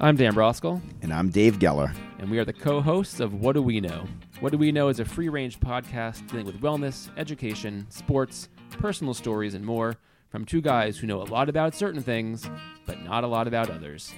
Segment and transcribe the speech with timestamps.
[0.00, 1.94] I'm Dan Brosgol, And I'm Dave Geller.
[2.18, 4.04] and we are the co hosts of What Do We Know?
[4.40, 8.48] What Do We Know is a free range podcast dealing with wellness, education, sports,
[8.78, 9.94] personal stories, and more
[10.30, 12.48] from two guys who know a lot about certain things,
[12.86, 14.12] but not a lot about others.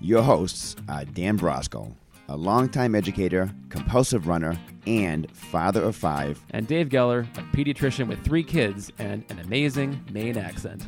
[0.00, 1.94] Your hosts are Dan Brosgol,
[2.28, 4.56] a longtime educator, compulsive runner,
[4.86, 6.42] and father of five.
[6.50, 10.84] And Dave Geller, a pediatrician with three kids and an amazing Maine accent.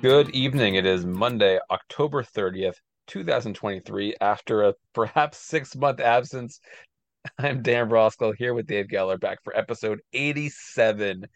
[0.00, 0.76] Good evening.
[0.76, 2.76] It is Monday, October 30th,
[3.08, 4.14] 2023.
[4.20, 6.60] After a perhaps six month absence,
[7.38, 11.26] I'm Dan Brosgol here with Dave Geller back for episode 87.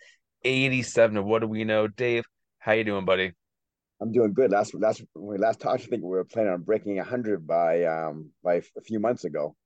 [0.45, 1.89] 87 of What Do We Know?
[1.89, 2.23] Dave,
[2.61, 3.33] how you doing, buddy?
[4.01, 4.53] I'm doing good.
[4.53, 7.83] Last last when we last talked, I think we were planning on breaking hundred by
[7.83, 9.57] um by a few months ago.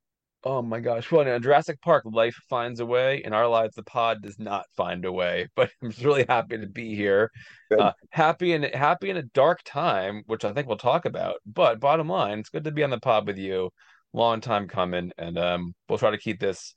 [0.49, 1.11] Oh my gosh.
[1.11, 3.21] Well, in Jurassic Park, life finds a way.
[3.25, 5.49] In our lives, the pod does not find a way.
[5.57, 7.33] But I'm just really happy to be here.
[7.77, 11.41] Uh, happy and happy in a dark time, which I think we'll talk about.
[11.45, 13.71] But bottom line, it's good to be on the pod with you.
[14.13, 16.77] Long time coming, and um, we'll try to keep this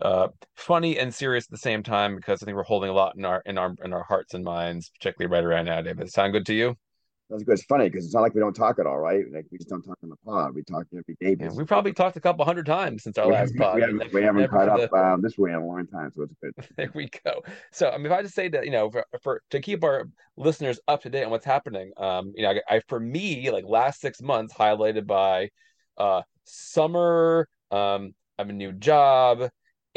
[0.00, 3.16] uh, funny and serious at the same time because I think we're holding a lot
[3.18, 5.82] in our in our in our hearts and minds, particularly right around now.
[5.82, 6.74] David, sound good to you?
[7.30, 7.52] That's good.
[7.52, 9.24] It's funny because it's not like we don't talk at all, right?
[9.32, 10.54] Like we just don't talk on the pod.
[10.54, 11.36] We talk every day.
[11.38, 13.76] Yeah, we probably talked a couple hundred times since our we last pod.
[13.76, 14.96] We haven't, we haven't caught up the...
[14.96, 16.52] um, this way in a long time, so it's good.
[16.76, 17.42] there we go.
[17.70, 20.08] So, I mean, if I just say that, you know, for, for to keep our
[20.36, 23.64] listeners up to date on what's happening, um, you know, I, I for me, like
[23.64, 25.50] last six months, highlighted by
[25.98, 29.50] uh, summer, um, I have a new job,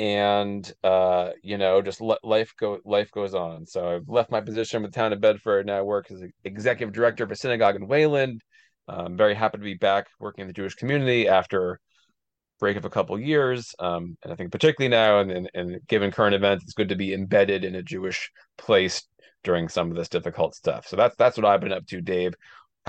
[0.04, 3.66] and uh, you know, just let life go life goes on.
[3.66, 5.66] So I've left my position with the town of Bedford.
[5.66, 8.42] Now I work as executive director of a synagogue in Wayland.
[8.86, 11.80] I'm very happy to be back working in the Jewish community after
[12.60, 13.74] break of a couple years.
[13.80, 16.96] Um, and I think particularly now, and, and, and given current events, it's good to
[16.96, 19.04] be embedded in a Jewish place
[19.46, 20.86] during some of this difficult stuff.
[20.86, 22.34] So that's that's what I've been up to, Dave.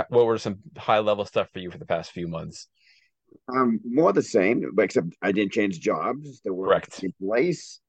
[0.08, 2.66] What were some high level stuff for you for the past few months?
[3.48, 6.40] Um, more the same, except I didn't change jobs.
[6.44, 7.02] The work Correct.
[7.02, 7.80] in place.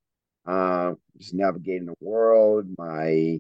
[0.46, 2.68] Uh, just navigating the world.
[2.78, 3.40] My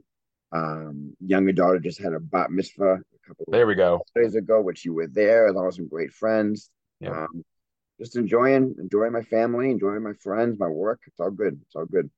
[0.51, 3.45] um, younger daughter just had a bat mitzvah a couple.
[3.49, 4.01] There we go.
[4.15, 5.47] Days ago, which you were there.
[5.47, 6.69] Along with some great friends.
[6.99, 7.23] Yeah.
[7.23, 7.43] Um,
[7.99, 11.01] just enjoying, enjoying my family, enjoying my friends, my work.
[11.07, 11.59] It's all good.
[11.65, 12.09] It's all good.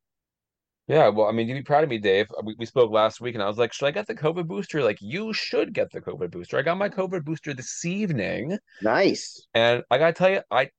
[0.87, 2.27] Yeah, well, I mean, you'd be proud of me, Dave.
[2.31, 4.47] Uh, we, we spoke last week, and I was like, "Should I get the COVID
[4.47, 6.57] booster?" Like, you should get the COVID booster.
[6.57, 8.57] I got my COVID booster this evening.
[8.81, 9.45] Nice.
[9.53, 10.69] And I gotta tell you, I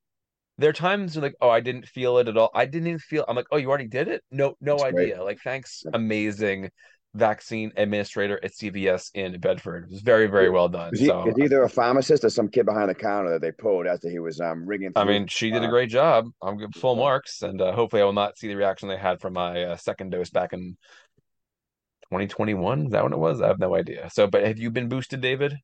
[0.57, 3.25] there are times like, "Oh, I didn't feel it at all." I didn't even feel.
[3.29, 5.17] I'm like, "Oh, you already did it?" No, no That's idea.
[5.17, 5.25] great.
[5.25, 6.71] Like, thanks, amazing
[7.15, 9.85] vaccine administrator at CVS in Bedford.
[9.85, 10.93] It was very, very well done.
[10.95, 13.87] He, so, was either a pharmacist or some kid behind the counter that they pulled
[13.87, 14.93] after he was um rigging.
[14.97, 16.29] I mean, she did a uh, great job.
[16.43, 19.21] I'm giving full marks, and uh, hopefully, I will not see the reaction they had
[19.21, 20.77] from my uh, second dose back in
[22.11, 22.87] 2021.
[22.87, 23.41] Is that when it was?
[23.41, 24.09] I have no idea.
[24.11, 25.57] So, but have you been boosted, David?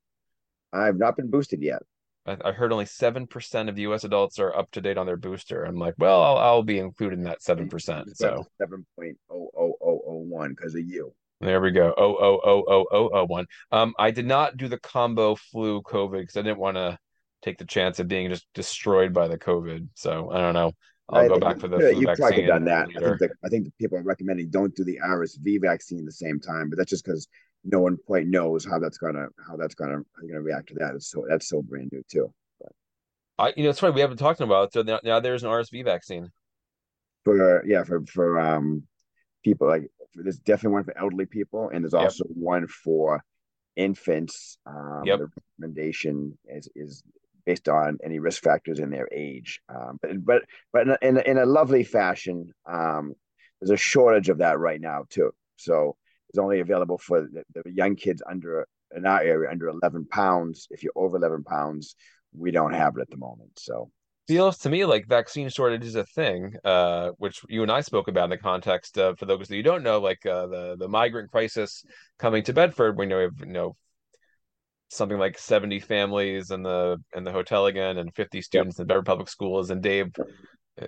[0.73, 1.83] I've not been boosted yet.
[2.27, 4.05] I, I heard only seven percent of U.S.
[4.05, 5.65] adults are up to date on their booster.
[5.65, 8.17] I'm like, well, I'll, I'll be included in that seven percent.
[8.17, 11.13] So seven point oh oh oh oh one because of you.
[11.45, 11.93] There we go.
[11.99, 13.45] Oh oh oh oh oh oh one.
[13.71, 16.99] Um, I did not do the combo flu COVID because I didn't want to
[17.43, 19.89] take the chance of being just destroyed by the COVID.
[19.93, 20.73] So I don't know.
[21.11, 22.27] I'll I go back for the you, flu you vaccine.
[22.29, 22.89] probably done that.
[22.97, 26.07] I think, that, I think the people are recommending don't do the RSV vaccine at
[26.07, 27.29] the same time, but that's just because
[27.63, 30.75] no one quite knows how that's gonna how that's gonna how you're gonna react to
[30.77, 30.95] that.
[30.95, 32.33] It's so that's so brand new too.
[32.59, 32.73] But
[33.39, 34.69] I, you know, it's funny we haven't talked about.
[34.69, 34.73] It.
[34.73, 36.31] So now, now there's an RSV vaccine.
[37.27, 38.85] for yeah for for um
[39.45, 42.03] people like there's definitely one for elderly people, and there's Yep.
[42.03, 43.25] also one for
[43.77, 44.59] infants.
[44.67, 45.19] Um, Yep.
[45.19, 47.03] The recommendation is is
[47.45, 49.61] based on any risk factors in their age.
[49.69, 50.43] Um, but but
[50.73, 53.15] but in a, in a, in a lovely fashion, um,
[53.61, 55.33] there's a shortage of that right now too.
[55.57, 55.97] So
[56.29, 60.69] it's only available for the, the young kids under in our area under 11 pounds.
[60.71, 61.97] If you're over 11 pounds,
[62.33, 63.59] we don't have it at the moment.
[63.59, 63.91] So
[64.27, 68.09] feels to me like vaccine shortage is a thing, uh, which you and I spoke
[68.09, 70.89] about in the context of, for those that you don't know, like uh, the the
[70.89, 71.85] migrant crisis
[72.19, 72.97] coming to Bedford.
[72.97, 73.77] We know we have you know
[74.89, 79.07] something like 70 families in the in the hotel again and 50 students in Bedford
[79.07, 79.71] Public Schools.
[79.71, 80.13] And Dave,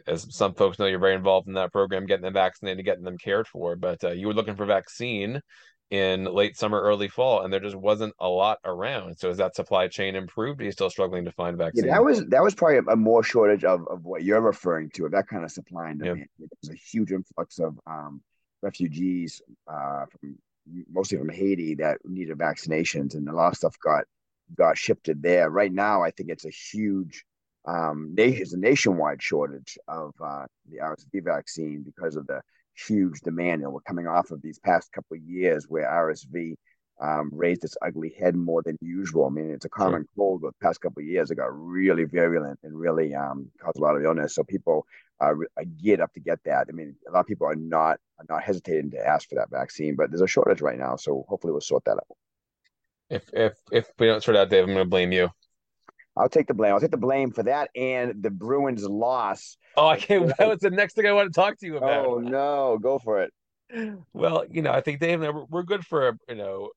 [0.06, 3.18] as some folks know, you're very involved in that program, getting them vaccinated, getting them
[3.18, 3.76] cared for.
[3.76, 5.40] But uh, you were looking for vaccine
[5.90, 9.16] in late summer, early fall, and there just wasn't a lot around.
[9.18, 10.60] So is that supply chain improved?
[10.60, 13.22] Are you still struggling to find yeah, that was that was probably a, a more
[13.22, 16.26] shortage of, of what you're referring to, of that kind of supply and demand.
[16.38, 18.20] There's a huge influx of um,
[18.62, 20.36] refugees uh, from
[20.90, 24.04] mostly from Haiti that needed vaccinations, and a lot of stuff got
[24.56, 25.50] got shifted there.
[25.50, 27.24] Right now, I think it's a huge
[27.66, 32.40] um, nation, it's a nationwide shortage of uh, the RSV vaccine because of the
[32.76, 36.54] huge demand, and we're coming off of these past couple of years where RSV
[37.02, 39.26] um, raised its ugly head more than usual.
[39.26, 40.08] I mean, it's a common sure.
[40.16, 40.42] cold.
[40.42, 43.82] But the past couple of years, it got really virulent and really um, caused a
[43.82, 44.34] lot of illness.
[44.34, 44.86] So people
[45.20, 46.66] are, are geared up to get that.
[46.68, 49.50] I mean, a lot of people are not are not hesitating to ask for that
[49.50, 50.96] vaccine, but there's a shortage right now.
[50.96, 52.16] So hopefully, we'll sort that out.
[53.10, 55.30] If if if we don't sort out, Dave, I'm going to blame you.
[56.16, 56.72] I'll take the blame.
[56.72, 59.56] I'll take the blame for that and the Bruins' loss.
[59.76, 60.32] Oh, I can't.
[60.38, 62.06] That was the next thing I want to talk to you about.
[62.06, 63.32] Oh no, go for it.
[64.12, 66.70] Well, you know, I think Dave and I, we're good for you know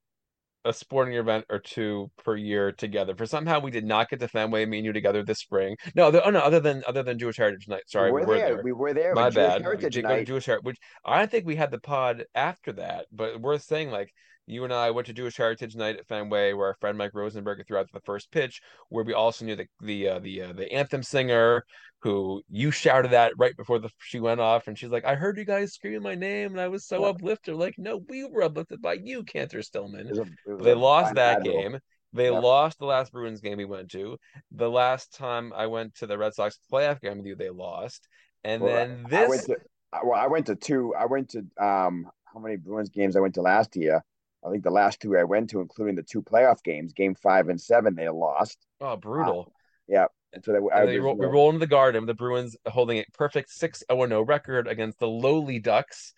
[0.65, 3.15] a sporting event or two per year together.
[3.15, 5.77] For somehow we did not get to Fenway, me and you together this spring.
[5.95, 7.83] No, other, oh no, other than other than Jewish Heritage Night.
[7.87, 8.53] Sorry, we were, we were there.
[8.55, 8.63] there.
[8.63, 9.15] We were there.
[9.15, 9.61] My bad.
[9.61, 10.09] Heritage we did Night.
[10.09, 13.63] go to Jewish Heritage, which I think we had the pod after that, but worth
[13.63, 14.13] saying like
[14.49, 17.65] you and I went to Jewish Heritage Night at Fenway, where our friend Mike Rosenberg
[17.67, 20.71] threw out the first pitch, where we also knew the the uh, the uh, the
[20.71, 21.63] anthem singer
[22.01, 25.37] who you shouted at right before the she went off, and she's like, "I heard
[25.37, 27.09] you guys screaming my name, and I was so yeah.
[27.09, 30.07] uplifted." Like, no, we were uplifted by you, Cantor Stillman.
[30.07, 31.77] It was a, it was they lost that game.
[32.11, 32.39] They yeah.
[32.39, 34.17] lost the last Bruins game we went to.
[34.51, 38.07] The last time I went to the Red Sox playoff game with you, they lost.
[38.43, 39.25] And well, then this.
[39.25, 39.57] I went to,
[40.03, 40.95] well, I went to two.
[40.97, 44.03] I went to um how many Bruins games I went to last year?
[44.45, 47.49] I think the last two I went to, including the two playoff games, game five
[47.49, 48.57] and seven, they lost.
[48.79, 49.47] Oh, brutal.
[49.47, 49.51] Uh,
[49.87, 50.05] yeah.
[50.31, 53.05] And so they, and they roll, we roll into the garden, the Bruins holding a
[53.13, 56.13] perfect 6 0 0 record against the lowly Ducks,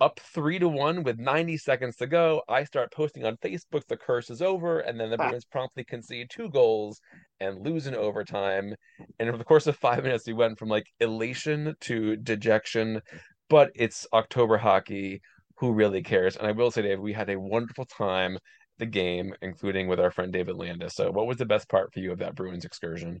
[0.00, 2.42] up three to one with 90 seconds to go.
[2.48, 4.80] I start posting on Facebook, the curse is over.
[4.80, 7.00] And then the Bruins promptly concede two goals
[7.40, 8.74] and lose in overtime.
[9.18, 13.00] And over the course of five minutes, we went from like elation to dejection.
[13.48, 15.22] But it's October hockey
[15.60, 16.36] who really cares?
[16.36, 18.38] And I will say, Dave, we had a wonderful time
[18.78, 20.94] the game, including with our friend David Landis.
[20.94, 23.20] So, what was the best part for you of that Bruins excursion?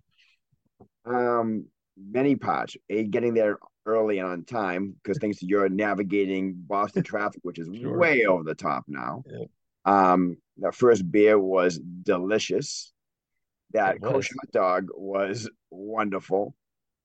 [1.04, 1.66] Um,
[1.98, 2.76] many parts.
[2.88, 7.58] A getting there early and on time because thanks to your navigating Boston traffic, which
[7.58, 7.98] is sure.
[7.98, 9.22] way over the top now.
[9.26, 9.44] Yeah.
[9.84, 12.90] Um, the first beer was delicious.
[13.72, 16.54] That kosher hot dog was wonderful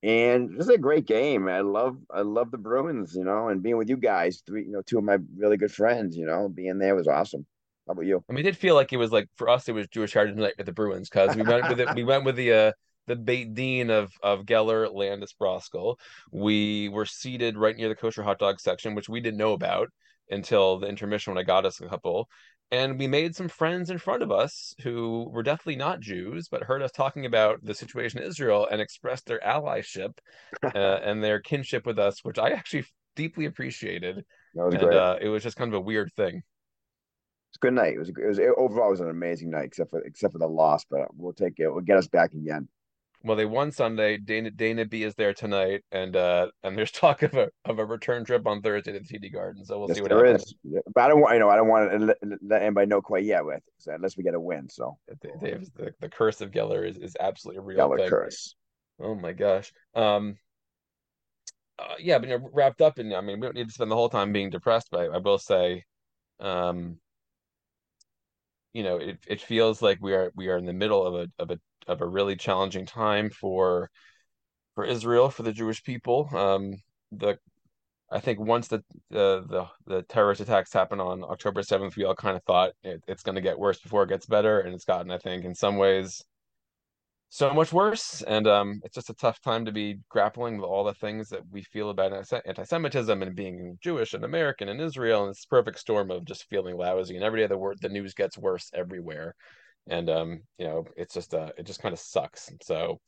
[0.06, 1.48] and is a great game.
[1.48, 4.70] I love I love the Bruins, you know, and being with you guys, three, you
[4.70, 7.44] know, two of my really good friends, you know, being there was awesome.
[7.88, 8.24] How about you?
[8.28, 10.54] Mean, it did feel like it was like for us, it was Jewish Heritage Night
[10.56, 11.92] with the Bruins because we went with it.
[11.96, 12.72] We went with the uh
[13.08, 15.96] the Beit Din of of Geller, Landis, Brosgol.
[16.30, 19.88] We were seated right near the kosher hot dog section, which we didn't know about
[20.30, 22.28] until the intermission when I got us a couple
[22.70, 26.64] and we made some friends in front of us who were definitely not Jews, but
[26.64, 30.18] heard us talking about the situation in Israel and expressed their allyship
[30.62, 32.84] uh, and their kinship with us, which I actually
[33.14, 34.24] deeply appreciated.
[34.54, 34.96] Was and, great.
[34.96, 36.42] Uh, it was just kind of a weird thing.
[37.50, 37.94] It's a good night.
[37.94, 40.38] It was, it was it, overall it was an amazing night, except for except for
[40.38, 40.84] the loss.
[40.90, 41.68] But we'll take it.
[41.68, 42.68] We'll get us back again
[43.26, 44.18] well, they won Sunday.
[44.18, 47.84] Dana Dana B is there tonight, and uh, and there's talk of a of a
[47.84, 49.64] return trip on Thursday to the TD Garden.
[49.64, 50.54] So we'll yes, see what there happens.
[50.64, 50.82] Is.
[50.94, 53.24] But I don't want you know I don't want to let, let anybody know quite
[53.24, 54.68] yet with so unless we get a win.
[54.68, 58.08] So the, the curse of Geller is, is absolutely a real Geller thing.
[58.08, 58.54] curse.
[59.00, 59.72] Oh my gosh.
[59.94, 60.36] Um.
[61.78, 63.12] Uh, yeah, but you know, wrapped up in.
[63.12, 65.18] I mean, we don't need to spend the whole time being depressed, but I, I
[65.18, 65.84] will say,
[66.40, 66.96] um,
[68.72, 71.28] you know, it it feels like we are we are in the middle of a
[71.38, 73.90] of a of a really challenging time for
[74.74, 76.28] for Israel for the Jewish people.
[76.34, 76.76] Um,
[77.12, 77.38] the
[78.10, 82.14] I think once the the the, the terrorist attacks happened on October seventh, we all
[82.14, 84.84] kind of thought it, it's going to get worse before it gets better, and it's
[84.84, 86.22] gotten, I think, in some ways,
[87.28, 88.22] so much worse.
[88.22, 91.42] And um, it's just a tough time to be grappling with all the things that
[91.50, 96.10] we feel about anti-Semitism and being Jewish and American and Israel, and it's perfect storm
[96.12, 97.16] of just feeling lousy.
[97.16, 99.34] And every day the word the news gets worse everywhere
[99.88, 102.50] and um, you know, it's just uh, it just kind of sucks.
[102.62, 103.00] So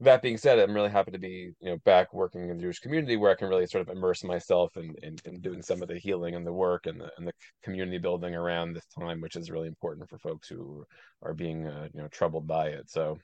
[0.00, 2.80] that being said, I'm really happy to be you know back working in the Jewish
[2.80, 5.88] community where I can really sort of immerse myself in, in, in doing some of
[5.88, 9.36] the healing and the work and the and the community building around this time, which
[9.36, 10.84] is really important for folks who
[11.22, 12.90] are being uh, you know troubled by it.
[12.90, 13.18] So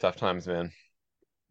[0.00, 0.72] tough times, man.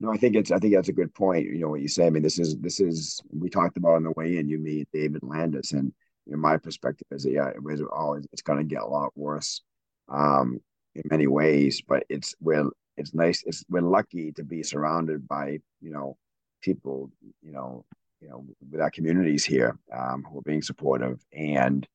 [0.01, 1.45] No, I think it's I think that's a good point.
[1.45, 2.05] You know what you say.
[2.05, 4.49] I mean, this is this is we talked about on the way in.
[4.49, 5.91] You meet David Landis, and
[6.25, 8.87] you know, my perspective is that yeah, it was always it's going to get a
[8.87, 9.61] lot worse.
[10.09, 10.59] Um,
[10.95, 13.43] in many ways, but it's we're it's nice.
[13.45, 16.17] It's we're lucky to be surrounded by you know
[16.61, 17.85] people you know
[18.21, 21.87] you know with our communities here um, who are being supportive and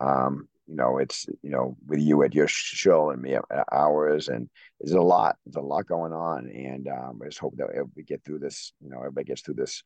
[0.00, 4.28] um, you know it's you know with you at your show and me at ours
[4.28, 4.48] and
[4.80, 8.02] there's a lot there's a lot going on and um, I just hope that we
[8.02, 9.82] get through this you know everybody gets through this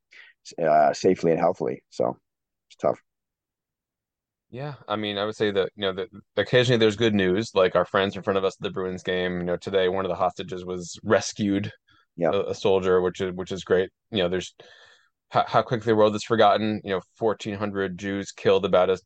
[0.63, 2.17] uh, safely and healthily so
[2.69, 3.03] it's tough.
[4.53, 7.75] Yeah, I mean, I would say that you know that occasionally there's good news, like
[7.75, 9.39] our friends in front of us at the Bruins game.
[9.39, 11.73] You know, today one of the hostages was rescued,
[12.17, 13.89] yeah, a, a soldier, which is which is great.
[14.11, 14.55] You know, there's
[15.31, 16.83] how, how quickly the world is forgotten.
[16.85, 19.03] You know, fourteen hundred Jews killed about as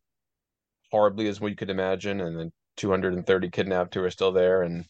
[0.91, 4.85] horribly as we could imagine, and then 230 kidnapped who are still there, and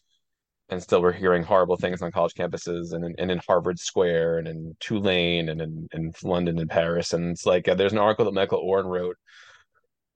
[0.71, 4.39] and still we're hearing horrible things on college campuses and in, and in Harvard Square
[4.39, 7.13] and in Tulane and in, in London and Paris.
[7.13, 9.17] And it's like uh, there's an article that Michael Oren wrote,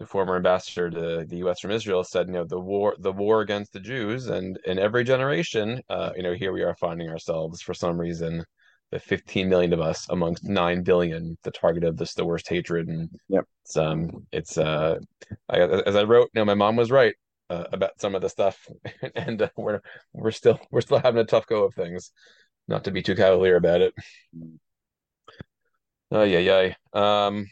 [0.01, 1.61] the former ambassador to the U.S.
[1.61, 5.05] from Israel, said, you know, the war the war against the Jews, and in every
[5.05, 8.45] generation, uh, you know, here we are finding ourselves for some reason.
[8.91, 12.89] The 15 million of us amongst 9 billion, the target of this, the worst hatred.
[12.89, 13.45] And yep.
[13.65, 14.99] it's, um, it's, uh,
[15.49, 17.15] I, as I wrote, you know, my mom was right
[17.51, 18.67] uh, about some of the stuff,
[19.15, 19.81] and uh, we're
[20.13, 22.13] we're still we're still having a tough go of things.
[22.69, 23.95] Not to be too cavalier about it.
[26.11, 26.75] Oh yeah, yeah.
[26.93, 27.47] Um,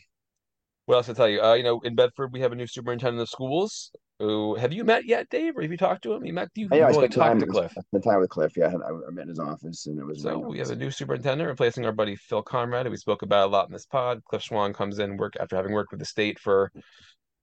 [0.89, 1.43] what else to tell you?
[1.43, 3.93] Uh, you know, in Bedford we have a new superintendent of schools.
[4.21, 5.55] Who have you met yet, Dave?
[5.55, 6.25] Or have you talked to him?
[6.25, 6.67] You met you?
[6.73, 7.75] Yeah, I spent time to Cliff.
[7.77, 8.57] I spent time with Cliff.
[8.57, 10.39] Yeah, I, I met in his office, and it was so.
[10.39, 13.53] We have a new superintendent replacing our buddy Phil Conrad, who we spoke about a
[13.53, 14.25] lot in this pod.
[14.25, 16.73] Cliff Chuang comes in work after having worked with the state for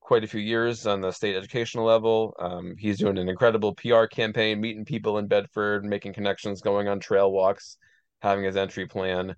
[0.02, 2.34] quite a few years on the state educational level.
[2.40, 7.00] Um, he's doing an incredible PR campaign, meeting people in Bedford, making connections, going on
[7.00, 7.78] trail walks,
[8.24, 9.36] having his entry plan.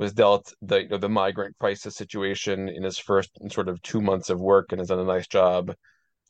[0.00, 4.00] Was dealt the you know, the migrant crisis situation in his first sort of two
[4.00, 5.74] months of work, and has done a nice job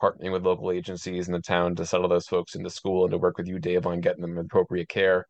[0.03, 3.19] partnering with local agencies in the town to settle those folks into school and to
[3.19, 5.25] work with you, Dave, on getting them appropriate care.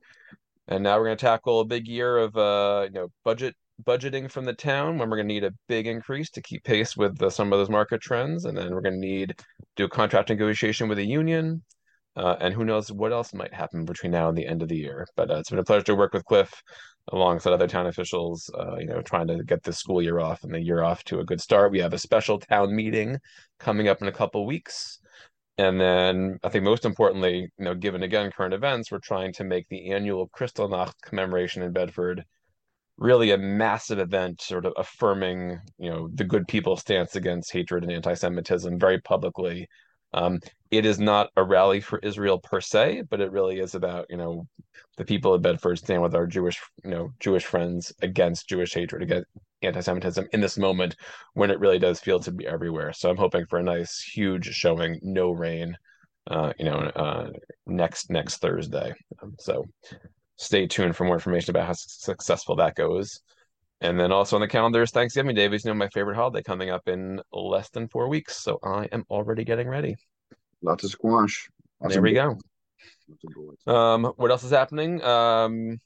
[0.68, 3.54] And now we're going to tackle a big year of uh, you know budget
[3.85, 6.97] budgeting from the town when we're going to need a big increase to keep pace
[6.97, 8.47] with the, some of those market trends.
[8.47, 9.35] And then we're going to need
[9.76, 11.62] do a contract negotiation with a union.
[12.17, 14.76] Uh, and who knows what else might happen between now and the end of the
[14.76, 15.07] year.
[15.17, 16.52] But uh, it's been a pleasure to work with Cliff
[17.12, 20.52] alongside other town officials, uh, you know, trying to get the school year off and
[20.52, 21.71] the year off to a good start.
[21.71, 23.19] We have a special town meeting
[23.59, 24.99] coming up in a couple weeks.
[25.57, 29.45] And then I think most importantly, you know, given again current events, we're trying to
[29.45, 32.25] make the annual Kristallnacht commemoration in Bedford
[33.00, 37.83] really a massive event sort of affirming you know the good people stance against hatred
[37.83, 39.67] and anti-semitism very publicly
[40.12, 40.40] um,
[40.71, 44.17] it is not a rally for israel per se but it really is about you
[44.17, 44.47] know
[44.97, 49.02] the people of bedford stand with our jewish you know jewish friends against jewish hatred
[49.02, 49.26] against
[49.62, 50.97] anti-semitism in this moment
[51.35, 54.47] when it really does feel to be everywhere so i'm hoping for a nice huge
[54.47, 55.76] showing no rain
[56.31, 57.29] uh, you know uh,
[57.67, 59.64] next next thursday um, so
[60.40, 63.21] stay tuned for more information about how successful that goes.
[63.81, 66.43] And then also on the calendar is Thanksgiving Day, which you know my favorite holiday
[66.43, 68.37] coming up in less than four weeks.
[68.37, 69.97] So I am already getting ready.
[70.63, 71.49] Lots of squash.
[71.81, 72.39] Lots there we go.
[73.67, 75.03] Um, what else is happening?
[75.03, 75.81] Um,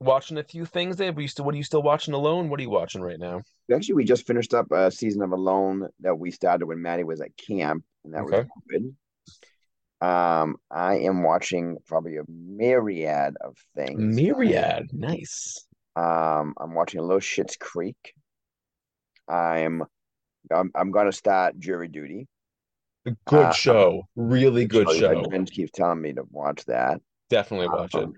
[0.00, 0.96] watching a few things.
[0.96, 2.48] Dave, you still what are you still watching alone?
[2.48, 3.42] What are you watching right now?
[3.72, 7.20] Actually, we just finished up a season of Alone that we started when Maddie was
[7.20, 8.36] at camp, and that okay.
[8.38, 8.96] was good.
[10.00, 14.14] Um, I am watching probably a myriad of things.
[14.14, 15.66] Myriad, nice.
[15.96, 18.14] Um, I'm watching a little Schitt's Creek.
[19.28, 19.82] I'm,
[20.54, 22.28] I'm, I'm gonna start Jury Duty.
[23.26, 25.14] Good uh, show, really good show.
[25.14, 27.00] My friends keep telling me to watch that.
[27.30, 28.14] Definitely watch um,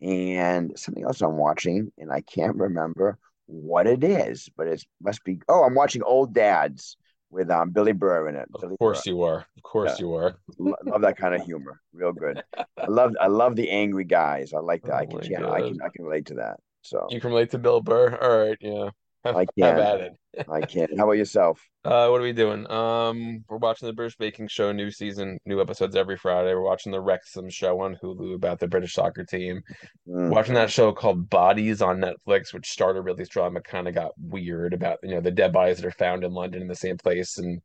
[0.00, 0.06] it.
[0.06, 5.24] And something else I'm watching, and I can't remember what it is, but it must
[5.24, 5.40] be.
[5.48, 6.96] Oh, I'm watching Old Dads
[7.30, 8.48] with um Billy Burr in it.
[8.54, 9.10] Of Billy course Burr.
[9.10, 9.46] you are.
[9.56, 10.06] Of course yeah.
[10.06, 10.38] you are.
[10.58, 11.80] love that kind of humor.
[11.92, 12.42] Real good.
[12.56, 14.52] I love I love the angry guys.
[14.52, 14.92] I like that.
[14.92, 16.60] Oh I can yeah, I can I can relate to that.
[16.88, 18.16] So you can relate to Bill Burr.
[18.16, 18.90] All right, yeah.
[19.24, 19.64] I can.
[19.64, 20.12] Have at it.
[20.48, 20.96] I can't.
[20.96, 21.60] How about yourself?
[21.84, 22.70] Uh, what are we doing?
[22.70, 26.54] Um, we're watching the British Baking Show, new season, new episodes every Friday.
[26.54, 29.60] We're watching the Wrexham show on Hulu about the British soccer team.
[30.08, 30.30] Mm.
[30.30, 34.12] Watching that show called Bodies on Netflix, which started really strong, but kind of got
[34.18, 36.96] weird about you know the dead bodies that are found in London in the same
[36.96, 37.60] place and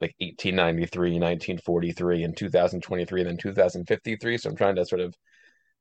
[0.00, 4.38] like 1893, 1943, and 2023, and then 2053.
[4.38, 5.14] So I'm trying to sort of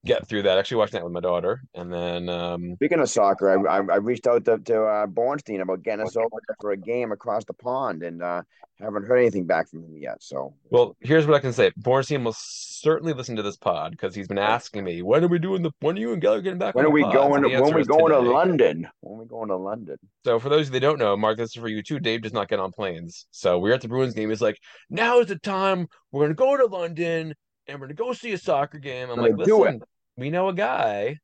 [0.06, 0.58] get through that.
[0.58, 3.98] Actually, watching that with my daughter, and then um, speaking of soccer, I, I, I
[3.98, 6.28] reached out to, to uh, Bornstein about getting us over
[6.62, 8.42] for a game across the pond, and uh,
[8.80, 10.22] haven't heard anything back from him yet.
[10.22, 14.14] So, well, here's what I can say: Bornstein will certainly listen to this pod because
[14.14, 15.72] he's been asking me, "When are we doing the?
[15.80, 16.76] When are you and Geller getting back?
[16.76, 17.44] When are we going?
[17.44, 18.24] To, when are we going today.
[18.24, 18.88] to London?
[19.02, 21.38] When are we going to London?" So, for those of you that don't know, Mark,
[21.38, 22.00] this is for you too.
[22.00, 24.30] Dave does not get on planes, so we're at the Bruins game.
[24.30, 25.88] He's like, "Now is the time.
[26.12, 27.34] We're going to go to London."
[27.68, 29.10] And we're gonna go see a soccer game.
[29.10, 29.82] I'm like, listen,
[30.16, 31.18] we know a guy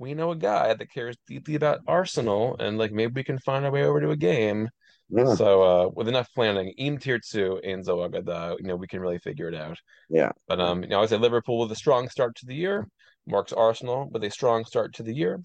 [0.00, 3.66] we know a guy that cares deeply about Arsenal, and like maybe we can find
[3.66, 4.68] our way over to a game.
[5.10, 5.34] Yeah.
[5.34, 9.18] So uh, with enough planning, Im Tirtzu ein zo agadah, you know, we can really
[9.18, 9.76] figure it out.
[10.08, 10.32] Yeah.
[10.48, 12.88] But um, you know, I say Liverpool with a strong start to the year,
[13.26, 15.38] marks Arsenal with a strong start to the year.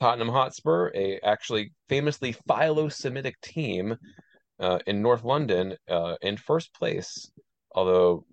[0.00, 3.96] Tottenham Hotspur, a actually famously philo-Semitic team
[4.60, 7.28] uh, in North London, uh, in first place,
[7.72, 8.24] although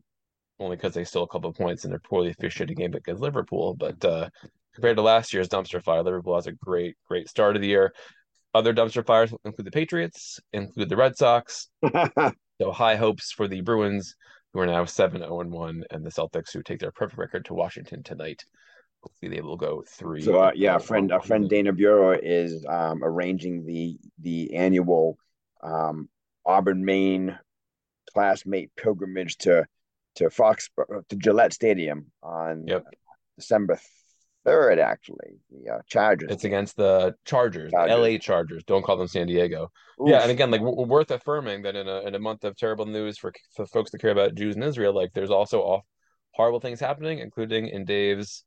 [0.60, 3.74] only because they stole a couple of points in their poorly officiated game against Liverpool.
[3.74, 4.30] But uh,
[4.74, 7.94] compared to last year's dumpster fire, Liverpool has a great, great start of the year.
[8.54, 11.68] Other dumpster fires include the Patriots, include the Red Sox,
[12.62, 14.16] So high hopes for the Bruins,
[14.54, 17.54] who are now 7 0 1, and the Celtics, who take their perfect record to
[17.54, 18.44] Washington tonight.
[19.02, 20.22] Hopefully, they will go three.
[20.22, 25.18] So uh, yeah, friend, our friend Dana Bureau is um, arranging the the annual
[25.62, 26.10] um,
[26.46, 27.38] Auburn, Maine
[28.14, 29.68] classmate pilgrimage to
[30.16, 30.70] to Fox
[31.10, 32.86] to Gillette Stadium on Yep.
[33.38, 33.80] December
[34.46, 34.80] third.
[34.80, 36.32] Actually, the uh, Chargers.
[36.32, 37.98] It's against the Chargers, the Chargers.
[38.14, 38.64] LA Chargers.
[38.66, 39.72] Don't call them San Diego.
[40.02, 40.10] Oof.
[40.10, 42.86] Yeah, and again, like w- worth affirming that in a in a month of terrible
[42.86, 45.86] news for, for folks that care about Jews in Israel, like there's also all
[46.32, 48.44] horrible things happening, including in Dave's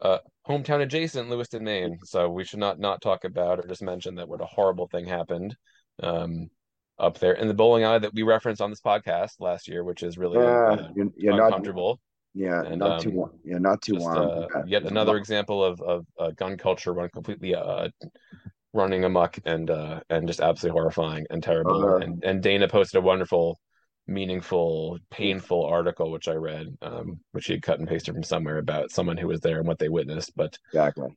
[0.00, 1.98] uh, hometown adjacent, Lewiston, Maine.
[2.04, 5.06] So we should not not talk about or just mention that what a horrible thing
[5.06, 5.56] happened
[6.02, 6.48] um,
[7.00, 10.02] up there in the bowling alley that we referenced on this podcast last year, which
[10.02, 11.46] is really yeah, uh, you're, you're not.
[11.46, 11.98] uncomfortable.
[12.34, 13.30] Yeah, and, not um, too.
[13.44, 17.54] Yeah, not too Just uh, yet another example of of uh, gun culture run completely
[17.54, 17.88] uh,
[18.72, 21.84] running amok and uh, and just absolutely horrifying and terrible.
[21.84, 23.58] Uh, and and Dana posted a wonderful,
[24.06, 28.58] meaningful, painful article which I read, um, which he had cut and pasted from somewhere
[28.58, 30.32] about someone who was there and what they witnessed.
[30.36, 31.08] But Exactly.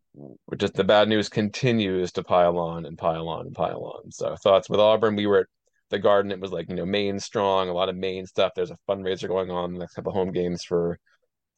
[0.45, 4.11] Which just the bad news continues to pile on and pile on and pile on.
[4.11, 5.47] So thoughts with Auburn, we were at
[5.93, 6.31] the Garden.
[6.31, 8.53] It was like you know Maine strong, a lot of Maine stuff.
[8.55, 10.99] There's a fundraiser going on the next couple home games for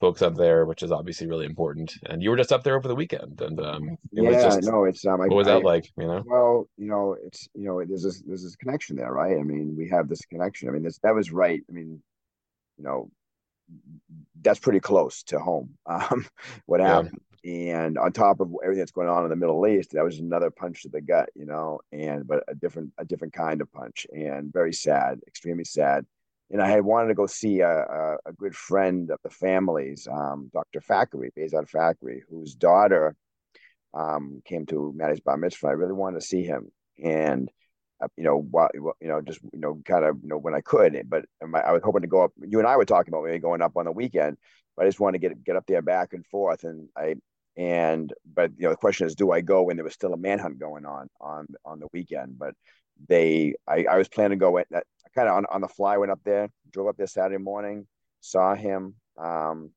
[0.01, 1.93] folks up there, which is obviously really important.
[2.05, 4.61] And you were just up there over the weekend, and um, it was Yeah, just
[4.61, 5.21] no, it's um.
[5.21, 5.85] I, what was I, that like?
[5.97, 9.37] You know, Well, you know, it's you know, there's this there's this connection there, right?
[9.37, 10.69] I mean, we have this connection.
[10.69, 11.61] I mean, this that was right.
[11.69, 12.01] I mean,
[12.77, 13.09] you know,
[14.41, 15.77] that's pretty close to home.
[15.87, 16.25] Um,
[16.65, 20.03] what happened, and on top of everything that's going on in the Middle East, that
[20.03, 23.61] was another punch to the gut, you know, and but a different a different kind
[23.61, 26.05] of punch, and very sad, extremely sad.
[26.49, 30.07] And I had wanted to go see a, a, a good friend of the family's,
[30.07, 30.79] um, Dr.
[30.79, 33.15] Fackery, Bezod Fackery, whose daughter
[33.95, 35.67] um, came to Maddie's bar mitzvah.
[35.67, 36.71] I really wanted to see him,
[37.03, 37.49] and
[38.01, 40.99] uh, you know, you know, just you know, kind of you know when I could.
[41.07, 42.31] But I was hoping to go up.
[42.41, 44.37] You and I were talking about maybe going up on the weekend,
[44.75, 46.63] but I just wanted to get get up there back and forth.
[46.63, 47.15] And I
[47.57, 50.17] and but you know, the question is, do I go when there was still a
[50.17, 52.37] manhunt going on on on the weekend?
[52.37, 52.53] But
[53.07, 54.85] they, I, I was planning to go at that.
[55.05, 57.87] I kind of on, on the fly went up there, drove up there Saturday morning,
[58.21, 58.95] saw him.
[59.17, 59.71] Um,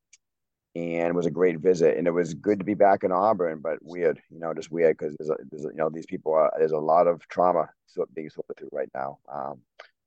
[0.75, 1.97] and it was a great visit.
[1.97, 4.97] And it was good to be back in Auburn, but weird, you know, just weird
[4.97, 7.69] because there's, a, there's you know, these people are, there's a lot of trauma
[8.13, 9.17] being sorted through right now.
[9.33, 9.61] Um,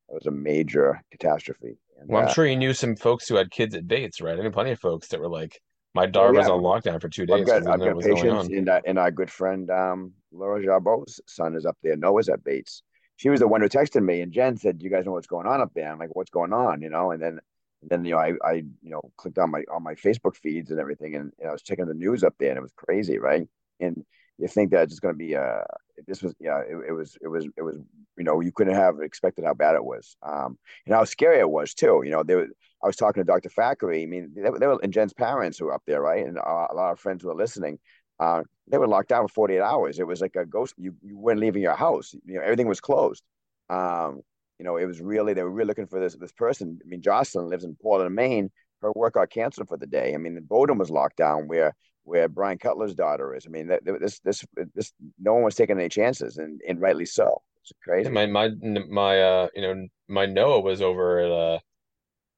[0.08, 1.78] it was a major catastrophe.
[1.98, 4.38] And, well, I'm uh, sure you knew some folks who had kids at Bates, right?
[4.38, 5.60] I knew plenty of folks that were like,
[5.94, 8.46] my daughter was on lockdown for two I've days got, I've got what going patients,
[8.48, 8.54] on.
[8.54, 11.96] and, uh, and our good friend um, Laura Jabot's son is up there.
[11.96, 12.82] Noah's at Bates.
[13.16, 15.46] She was the one who texted me, and Jen said, "You guys know what's going
[15.46, 17.38] on up there?" I'm like, "What's going on?" You know, and then,
[17.82, 20.70] and then you know, I, I, you know, clicked on my on my Facebook feeds
[20.70, 23.18] and everything, and, and I was checking the news up there, and it was crazy,
[23.18, 23.46] right?
[23.80, 24.04] And
[24.38, 25.62] you think that it's going to be, uh,
[26.06, 27.76] this was, yeah, it, it was, it was, it was,
[28.16, 31.48] you know, you couldn't have expected how bad it was, um, and how scary it
[31.48, 32.02] was too.
[32.04, 32.48] You know, there were,
[32.82, 33.48] I was talking to Dr.
[33.48, 34.02] Fackery.
[34.02, 36.66] I mean, they, they were, and Jen's parents who were up there, right, and a,
[36.70, 37.78] a lot of friends who were listening.
[38.18, 39.98] Uh, they were locked down for 48 hours.
[39.98, 40.74] It was like a ghost.
[40.76, 42.14] You, you weren't leaving your house.
[42.24, 43.22] You know, everything was closed.
[43.68, 44.20] Um,
[44.58, 46.78] you know, it was really, they were really looking for this, this person.
[46.84, 48.50] I mean, Jocelyn lives in Portland, Maine.
[48.80, 50.14] Her work got canceled for the day.
[50.14, 53.46] I mean, Bowdoin was locked down where, where Brian Cutler's daughter is.
[53.46, 57.42] I mean, this, this, this, no one was taking any chances and, and rightly so.
[57.62, 58.08] It's crazy.
[58.08, 58.50] Yeah, my my
[58.88, 61.58] my uh you know my Noah was over at uh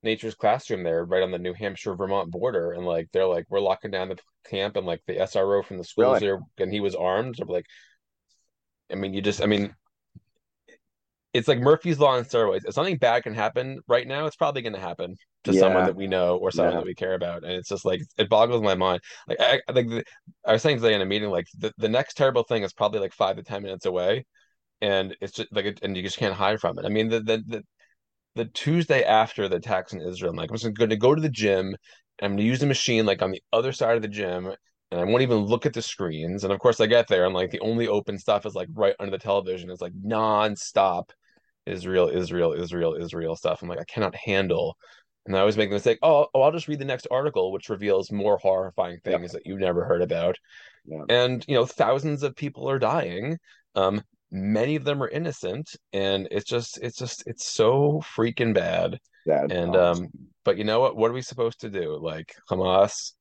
[0.04, 2.72] nature's classroom there right on the New Hampshire Vermont border.
[2.72, 5.84] And like they're like we're locking down the camp and like the SRO from the
[5.84, 6.20] schools Really?
[6.20, 7.36] there and he was armed.
[7.38, 7.66] So like
[8.90, 9.74] I mean you just I mean
[11.32, 12.62] it's like Murphy's law on steroids.
[12.64, 15.96] If something bad can happen right now it's probably going to happen to someone that
[15.96, 16.80] we know or someone Yeah.
[16.80, 17.42] that we care about.
[17.42, 19.00] And it's just like it boggles my mind.
[19.26, 20.04] Like I I like the,
[20.46, 23.00] I was saying today in a meeting like the, the next terrible thing is probably
[23.00, 24.26] like five to ten minutes away.
[24.80, 26.84] And it's just like and you just can't hide from it.
[26.84, 27.64] I mean the the, the
[28.34, 31.20] the Tuesday after the attacks in Israel, I'm like, I'm just going to go to
[31.20, 31.76] the gym and
[32.20, 34.52] I'm going to use the machine like on the other side of the gym
[34.90, 36.44] and I won't even look at the screens.
[36.44, 38.94] And of course, I get there and like the only open stuff is like right
[38.98, 39.70] under the television.
[39.70, 41.10] It's like nonstop
[41.66, 43.62] Israel, Israel, Israel, Israel stuff.
[43.62, 44.76] I'm like, I cannot handle.
[45.26, 47.70] And I always make the mistake, oh, oh, I'll just read the next article, which
[47.70, 49.18] reveals more horrifying Yeah.
[49.18, 50.36] things that you've never heard about.
[50.84, 51.04] Yeah.
[51.08, 53.38] And, you know, thousands of people are dying.
[53.74, 54.02] Um,
[54.34, 58.98] many of them are innocent and it's just it's just it's so freaking bad.
[59.52, 60.08] And um
[60.44, 60.96] but you know what?
[60.96, 61.96] What are we supposed to do?
[62.02, 63.12] Like hamas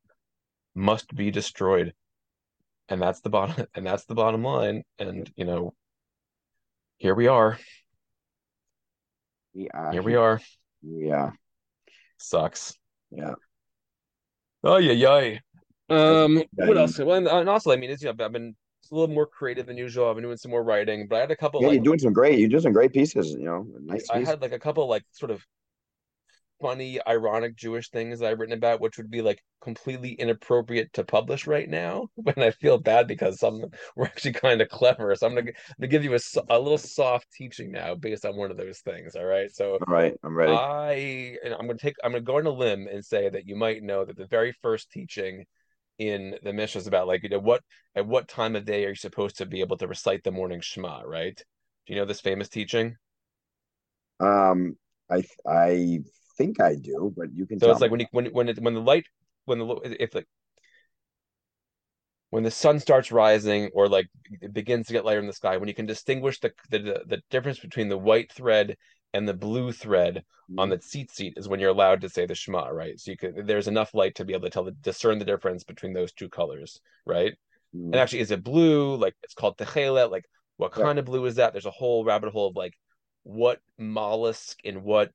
[0.73, 1.93] must be destroyed.
[2.89, 4.81] And that's the bottom and that's the bottom line.
[4.97, 5.75] And you know
[6.97, 7.59] here we are.
[9.53, 10.41] We are here we are.
[10.81, 11.29] Yeah.
[12.17, 12.73] sucks.
[13.11, 13.35] Yeah.
[14.63, 15.37] oh yeah yeah
[15.89, 16.97] um Yeah, what else?
[16.97, 19.25] Well and, and also i mean it's you know i've been It's a little more
[19.25, 20.09] creative than usual.
[20.09, 21.99] I've been doing some more writing, but I had a couple Yeah, like you're doing
[21.99, 22.37] some great.
[22.37, 23.31] You're doing some great pieces.
[23.31, 24.27] You know, nice I pieces.
[24.27, 25.41] had like a couple like sort of
[26.61, 31.47] funny, ironic Jewish things I've written about, which would be like completely inappropriate to publish
[31.47, 32.09] right now.
[32.35, 33.63] And I feel bad because some
[33.95, 35.15] were actually kind of clever.
[35.15, 36.19] So I'm gonna, I'm gonna give you a,
[36.49, 39.15] a little soft teaching now based on one of those things.
[39.15, 39.49] All right.
[39.55, 40.51] So All right, I'm ready.
[40.51, 43.55] I, and I'm gonna take, I'm gonna go on a limb and say that you
[43.55, 45.45] might know that the very first teaching
[45.97, 47.61] in the Mishnah is about like, you know, what
[47.95, 50.61] at what time of day are you supposed to be able to recite the morning
[50.61, 51.35] Shema, right?
[51.85, 52.95] Do you know this famous teaching?
[54.19, 54.77] Um,
[55.09, 55.99] I I
[56.37, 58.59] think I do, but you can So tell it's like when you when when it,
[58.59, 59.05] when the light
[59.45, 60.27] when the if like
[62.29, 64.07] when the sun starts rising or like
[64.41, 67.21] it begins to get lighter in the sky, when you can distinguish the the, the
[67.29, 68.75] difference between the white thread
[69.13, 70.23] and the blue thread
[70.57, 72.99] on the tzitzit is when you're allowed to say the Shema, right?
[72.99, 75.63] So you could there's enough light to be able to tell the discern the difference
[75.63, 77.33] between those two colors, right?
[77.91, 78.95] And Mm, actually, is it blue?
[78.95, 80.11] Like it's called techelet.
[80.11, 80.25] Like
[80.57, 81.53] what yeah, kind of blue is that?
[81.53, 82.73] There's a whole rabbit hole of like
[83.23, 85.11] what mollusk in what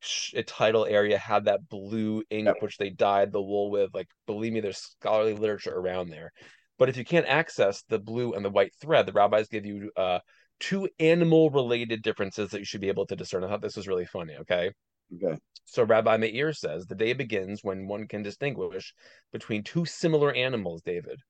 [0.00, 3.94] sh- tidal area had that blue ink yeah, which they dyed the wool with.
[3.94, 6.32] Like believe me, there's scholarly literature around there.
[6.78, 9.90] But if you can't access the blue and the white thread, the rabbis give you
[9.96, 10.20] uh,
[10.60, 13.44] two animal related differences that you should be able to discern.
[13.44, 14.34] I thought this was really funny.
[14.40, 14.72] Okay.
[15.14, 15.38] okay.
[15.64, 18.94] So Rabbi Meir says the day begins when one can distinguish
[19.32, 21.20] between two similar animals, David,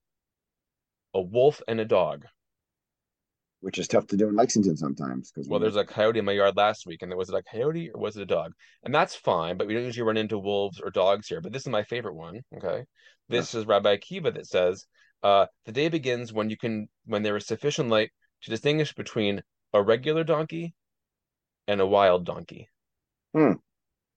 [1.15, 2.27] a wolf and a dog.
[3.61, 6.33] Which is tough to do in Lexington sometimes because Well, there's a coyote in my
[6.33, 8.53] yard last week, and was it a coyote or was it a dog?
[8.85, 11.41] And that's fine, but we don't usually run into wolves or dogs here.
[11.41, 12.43] But this is my favorite one.
[12.57, 12.79] Okay.
[12.79, 12.83] yeah.
[13.29, 14.87] This is Rabbi Akiva that says,
[15.23, 18.11] uh, the day begins when you can when there is sufficient light
[18.43, 20.75] to distinguish between a regular donkey
[21.69, 22.69] and a wild donkey.
[23.35, 23.53] Hmm.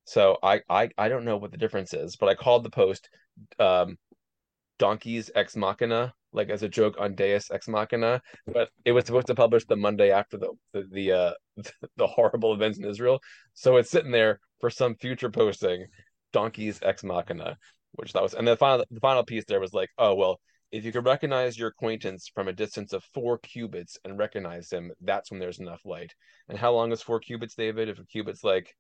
[0.05, 3.10] So I I I don't know what the difference is, but I called the post
[3.60, 3.97] um
[4.79, 9.27] Donkeys Ex Machina, like as a joke on Deus Ex Machina, but it was supposed
[9.27, 11.34] to publish the Monday after the the, the uh
[11.97, 13.19] the horrible events in Israel.
[13.53, 15.86] So it's sitting there for some future posting,
[16.34, 17.58] Donkeys Ex Machina,
[17.93, 20.39] which that was and the final the final piece there was like, oh well,
[20.71, 24.91] if you can recognize your acquaintance from a distance of four cubits and recognize him,
[25.01, 26.13] that's when there's enough light.
[26.47, 27.89] And how long is four cubits, David?
[27.89, 28.75] If a cubit's like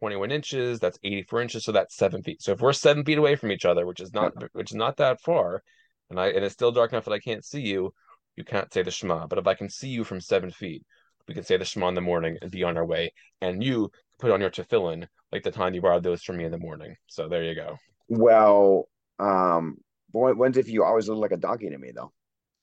[0.00, 2.42] 21 inches that's 84 inches so that's seven feet.
[2.42, 4.96] So if we're seven feet away from each other which is not which is not
[4.96, 5.62] that far
[6.10, 7.94] and i and it's still dark enough that i can't see you
[8.34, 9.28] you can't say the shema.
[9.28, 10.82] But if i can see you from seven feet
[11.28, 13.12] we can say the shema in the morning and be on our way.
[13.40, 16.52] And you put on your tefillin like the time you borrowed those from me in
[16.52, 16.94] the morning.
[17.06, 17.76] So there you go.
[18.08, 19.78] Well, um,
[20.10, 22.12] boy, when's if you always look like a donkey to me though?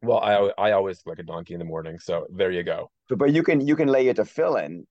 [0.02, 2.92] well i i always look like a donkey in the morning so there you go
[3.10, 4.86] So, but you can you can lay it to fill in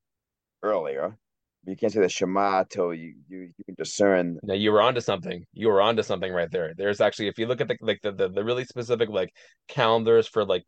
[0.62, 1.16] earlier.
[1.64, 4.38] You can't say the Shema till you you you can discern.
[4.42, 5.44] Now you were onto something.
[5.52, 6.72] You were onto something right there.
[6.76, 9.32] There's actually, if you look at the like the, the, the really specific like
[9.68, 10.64] calendars for like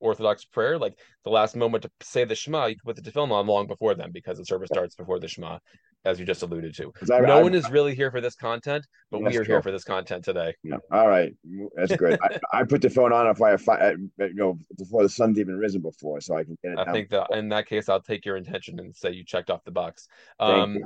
[0.00, 3.30] Orthodox prayer, like the last moment to say the Shema, you can put the tefillin
[3.30, 5.58] on long before then because the service starts before the Shema,
[6.04, 6.92] as you just alluded to.
[7.08, 9.54] No I, one is really here for this content, but we are true.
[9.54, 10.54] here for this content today.
[10.62, 10.76] Yeah.
[10.92, 11.34] All right.
[11.74, 12.18] That's good.
[12.22, 15.38] I, I put the phone on if I, if I, you know, before the sun's
[15.38, 16.94] even risen before, so I can get it I down.
[16.94, 19.70] think that in that case, I'll take your intention and say you checked off the
[19.70, 20.08] box.
[20.38, 20.78] Um,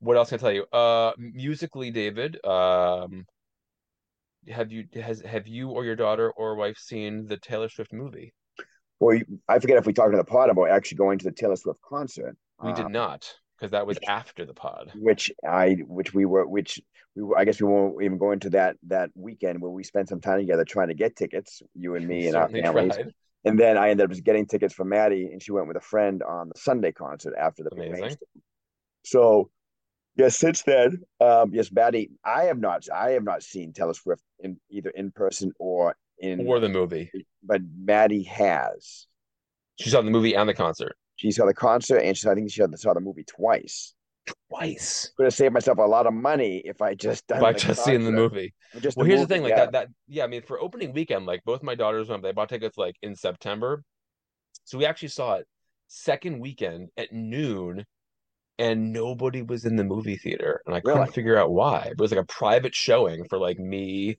[0.00, 0.66] what else can I tell you?
[0.72, 3.24] Uh, musically, David, um,
[4.48, 8.32] have you has have you or your daughter or wife seen the Taylor Swift movie?
[9.00, 11.56] Well, I forget if we talked to the pod about actually going to the Taylor
[11.56, 12.36] Swift concert.
[12.62, 14.92] We did um, not, because that was after the pod.
[14.94, 16.80] which I, which we were, which
[17.14, 20.08] we were, I guess we won't even go into that that weekend where we spent
[20.08, 22.94] some time together trying to get tickets, you and me and our families.
[22.94, 23.14] tried.
[23.44, 25.80] And then I ended up just getting tickets for Maddie, and she went with a
[25.80, 28.16] friend on the Sunday concert after the Amazing.
[29.04, 29.50] So,
[30.16, 34.22] yes, since then, um, yes, Maddie, I have not, I have not seen Taylor Swift
[34.40, 37.10] in either in person or in, Or the movie.
[37.42, 39.06] but Maddie has.
[39.80, 42.50] She saw the movie and the concert She saw the concert, and she, I think
[42.50, 43.94] she saw the movie twice.
[44.48, 45.10] twice.
[45.16, 48.04] Could have saved myself a lot of money if I just done By just seeing
[48.04, 48.54] the movie.
[48.80, 49.56] Just Well, the here's the thing, like yeah.
[49.66, 52.48] that that yeah, I mean for opening weekend, like both my daughters went, they bought
[52.48, 53.82] tickets like in September.
[54.64, 55.46] So we actually saw it
[55.88, 57.84] second weekend at noon
[58.58, 60.62] and nobody was in the movie theater.
[60.66, 61.12] And I couldn't Really?
[61.12, 61.88] figure out why.
[61.90, 64.18] It was like a private showing for like me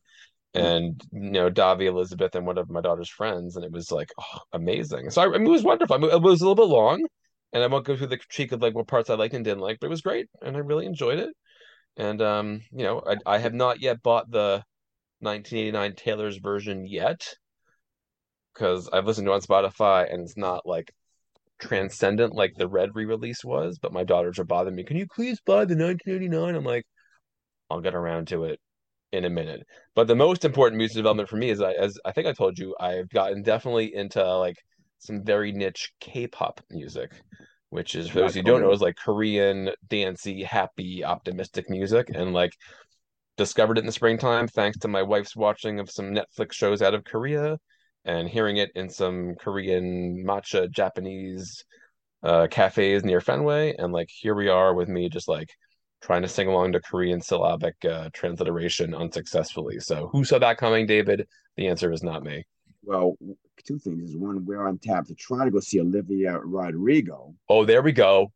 [0.58, 4.12] and you know Davi Elizabeth and one of my daughter's friends, and it was like
[4.20, 5.10] oh, amazing.
[5.10, 5.96] So I, I mean, it was wonderful.
[5.96, 7.06] I mean, it was a little bit long,
[7.54, 9.62] and I won't go through the critique of like what parts I liked and didn't
[9.62, 11.30] like, but it was great, and I really enjoyed it.
[11.98, 14.64] And um, you know, I I have not yet bought the
[15.20, 17.36] 1989 Taylor's version yet
[18.54, 20.92] because I've listened to on Spotify, and it's not like
[21.60, 23.80] transcendent like the red re-release was.
[23.80, 24.84] But my daughters are bothering me.
[24.84, 26.56] Can you please buy the 1989?
[26.56, 26.86] I'm like,
[27.70, 28.60] I'll get around to it
[29.12, 29.66] in a minute.
[29.96, 32.76] But the most important music development for me is, as I think I told you,
[32.80, 34.58] I've gotten definitely into like
[35.00, 37.12] some very niche K-pop music,
[37.70, 42.34] which is for those who don't know is like Korean dancey, happy, optimistic music, and
[42.34, 42.52] like
[43.38, 46.96] discovered it in the springtime thanks to my wife's watching of some Netflix shows out
[46.96, 47.58] of Korea
[48.04, 51.64] and hearing it in some Korean matcha Japanese
[52.24, 53.76] uh, cafes near Fenway.
[53.78, 55.50] And like here we are with me just like
[56.02, 59.80] trying to sing along to Korean syllabic uh, transliteration unsuccessfully.
[59.80, 61.28] So who saw that coming, David?
[61.56, 62.46] The answer is not me.
[62.84, 63.18] Well,
[63.66, 64.12] two things.
[64.12, 67.34] Is one, we're on tap to try to go see Olivia Rodrigo.
[67.50, 68.32] Oh, there we go.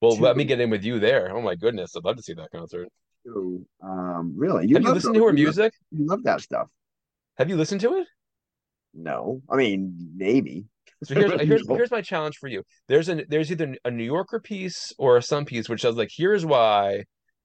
[0.00, 1.34] Well, two, let me get in with you there.
[1.34, 2.88] Oh my goodness, I'd love to see that concert.
[3.24, 4.66] Two, um, really?
[4.66, 5.72] You Have you listened to her music?
[5.90, 6.70] You love that stuff.
[7.36, 8.06] Have you listened to it?
[8.94, 10.66] No, I mean maybe.
[11.04, 12.62] So here's here's here's my challenge for you.
[12.88, 16.10] There's a there's either a New Yorker piece or a Sun piece which says like
[16.14, 17.04] here's why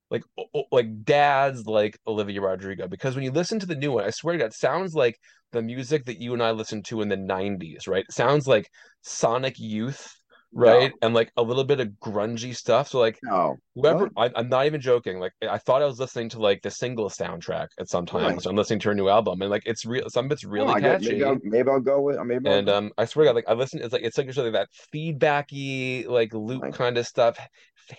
[0.10, 0.23] like
[0.71, 4.34] like dads like Olivia Rodrigo because when you listen to the new one, I swear
[4.34, 5.17] to God, sounds like
[5.51, 8.06] the music that you and I listened to in the '90s, right?
[8.08, 8.67] It sounds like
[9.01, 10.13] Sonic Youth
[10.54, 10.92] right?
[10.92, 10.98] No.
[11.02, 12.89] And like a little bit of grungy stuff.
[12.89, 15.20] So like, no, whoever I, am not even joking.
[15.20, 18.36] Like, I thought I was listening to like the single soundtrack at some time.
[18.36, 18.46] Right.
[18.46, 20.10] I'm listening to her new album, and like it's real.
[20.10, 21.10] Some of it's really oh, catchy.
[21.10, 22.18] Maybe I'll, maybe I'll, go with.
[22.24, 23.82] Maybe I'll and um, I swear, God, like I listen.
[23.82, 26.74] It's like it's like usually that feedbacky, like loop right.
[26.74, 27.38] kind of stuff,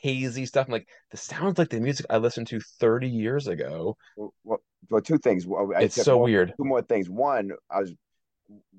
[0.03, 0.67] hazy stuff.
[0.67, 3.97] I'm like this sounds like the music I listened to 30 years ago.
[4.17, 5.47] Well, well, two things.
[5.47, 6.53] Well, it's so weird.
[6.57, 7.09] Two more things.
[7.09, 7.95] One, I was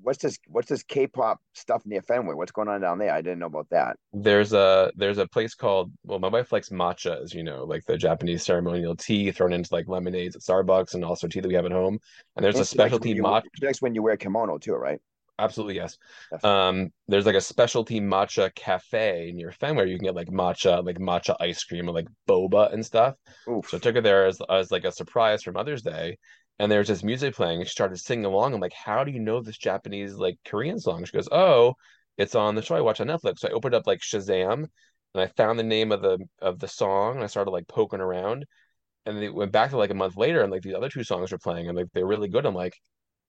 [0.02, 2.34] what's this what's this K-pop stuff near Fenway?
[2.34, 3.12] What's going on down there?
[3.12, 3.96] I didn't know about that.
[4.12, 7.84] There's a there's a place called well, my wife likes matcha, as you know, like
[7.86, 11.54] the Japanese ceremonial tea thrown into like lemonades at Starbucks and also tea that we
[11.54, 11.98] have at home.
[12.36, 13.44] And there's it's a specialty matcha.
[13.60, 15.00] Next when you wear kimono too, right?
[15.38, 15.98] Absolutely yes.
[16.42, 19.76] Um, there's like a specialty matcha cafe near Fenway.
[19.76, 23.16] Where you can get like matcha, like matcha ice cream, or like boba and stuff.
[23.48, 23.68] Oof.
[23.68, 26.16] So I took her there as as like a surprise for Mother's Day,
[26.58, 28.54] and there's this music playing and she started singing along.
[28.54, 31.04] I'm like how do you know this japanese like korean song?
[31.04, 31.74] She goes oh
[32.16, 33.40] it's on the show i watch on netflix.
[33.40, 34.66] So i opened up like shazam
[35.14, 38.00] and i found the name of the of the song and i started like poking
[38.00, 38.46] around.
[39.04, 41.30] And it went back to like a month later and like these other two songs
[41.30, 42.46] were playing and like they're really good.
[42.46, 42.74] I'm like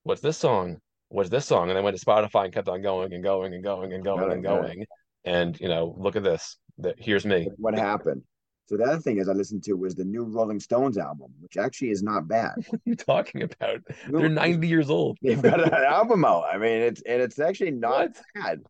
[0.04, 0.78] what's this song?
[1.10, 1.70] What's this song?
[1.70, 4.32] And i went to spotify and kept on going and going and going and going
[4.32, 4.86] and going.
[5.26, 6.58] And you know look at this.
[6.80, 7.50] That here's me.
[7.58, 8.22] What happened
[8.68, 11.56] so the other thing is I listened to was the new Rolling Stones album, which
[11.56, 12.56] actually is not bad.
[12.68, 13.80] What are you talking about?
[14.10, 15.18] They're 90 years old.
[15.22, 16.46] They've got an album out.
[16.52, 18.22] I mean, it's and it's actually not what?
[18.36, 18.64] bad.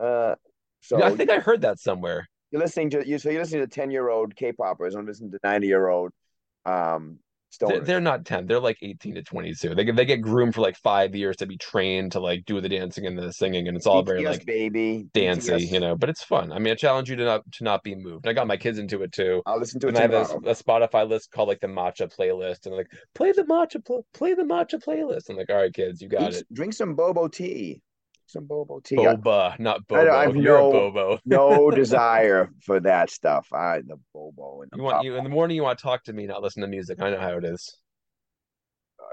[0.00, 0.34] Uh
[0.80, 2.26] so yeah, I think I heard that somewhere.
[2.50, 4.94] You're listening to you so you're listening to 10 year old K-poppers.
[4.94, 6.12] I'm listening to 90 year old
[6.64, 7.18] um
[7.58, 10.60] they're, they're, not 10 they're like 18 to 22 they get, they get groomed for
[10.60, 13.76] like five years to be trained to like do the dancing and the singing and
[13.76, 15.06] it's all BTS very like baby.
[15.12, 15.72] dancey BTS.
[15.72, 16.52] you know but it's fun.
[16.52, 18.28] I mean i challenge you to not to not be moved.
[18.28, 19.42] I got my kids into it too.
[19.46, 22.14] I'll listen to it and i have a, a, spotify list called like the matcha
[22.14, 25.28] playlist and I'm like play the matcha pl- play the matcha playlist.
[25.28, 26.54] I'm like all right kids you got drink, it.
[26.54, 27.82] drink some bobo tea
[28.30, 28.96] some bobo tea.
[28.96, 30.08] Boba, not bobo.
[30.08, 31.18] I, I have You're no, bobo.
[31.24, 33.48] no desire for that stuff.
[33.52, 35.56] I the bobo and the you want you in the morning.
[35.56, 37.00] You want to talk to me, not listen to music.
[37.00, 37.76] I know how it is.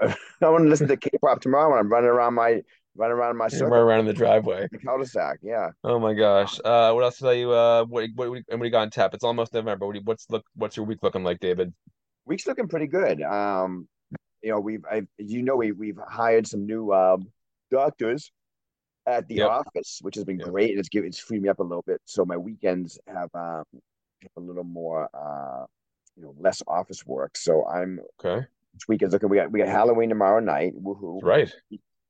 [0.00, 2.62] I want to listen to K-pop tomorrow when I'm running around my
[2.96, 3.68] running around my circle.
[3.68, 4.68] Run around in the driveway.
[4.70, 5.70] The cul-de-sac, yeah.
[5.82, 6.60] Oh my gosh.
[6.64, 7.42] Uh, what else did I?
[7.42, 9.14] Uh, what what what, what you got on tap?
[9.14, 9.86] It's almost November.
[9.86, 10.44] What you, what's look?
[10.54, 11.72] What's your week looking like, David?
[12.26, 13.22] Week's looking pretty good.
[13.22, 13.88] Um,
[14.42, 17.16] you know, we've I, you know we we've hired some new uh,
[17.70, 18.30] doctors
[19.08, 19.48] at the yep.
[19.50, 20.48] office, which has been yep.
[20.48, 20.78] great.
[20.78, 23.64] It's given it's freed me up a little bit, so my weekends have um
[24.36, 25.64] a little more uh
[26.16, 27.36] you know less office work.
[27.36, 28.46] So I'm okay
[28.86, 29.28] week is looking.
[29.28, 30.74] We got we got Halloween tomorrow night.
[30.80, 31.20] Woohoo!
[31.22, 31.52] Right.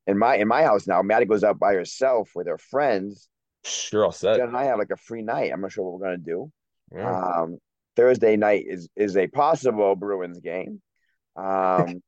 [0.06, 3.28] In my in my house now, Maddie goes out by herself with her friends.
[3.64, 4.36] Sure, all set.
[4.36, 5.52] Jen and I have like a free night.
[5.52, 6.52] I'm not sure what we're gonna do.
[6.92, 7.40] Yeah.
[7.42, 7.58] Um,
[7.96, 10.82] Thursday night is is a possible Bruins game.
[11.36, 12.02] Um,